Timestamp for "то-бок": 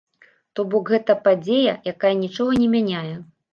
0.59-0.85